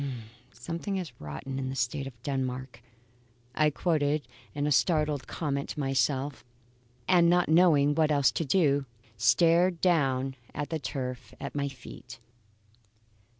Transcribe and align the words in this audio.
"'Something 0.51 0.97
is 0.97 1.11
rotten 1.21 1.59
in 1.59 1.69
the 1.69 1.75
State 1.75 2.07
of 2.07 2.23
Denmark,'" 2.23 2.81
I 3.53 3.69
quoted 3.69 4.27
in 4.55 4.71
startled 4.71 5.27
comment 5.27 5.69
to 5.69 5.79
myself; 5.79 6.43
and 7.07 7.29
not 7.29 7.49
knowing 7.49 7.93
what 7.93 8.09
else 8.11 8.31
to 8.31 8.43
do, 8.43 8.87
stared 9.15 9.79
down 9.79 10.35
at 10.55 10.71
the 10.71 10.79
turf 10.79 11.35
at 11.39 11.53
my 11.53 11.67
feet. 11.67 12.19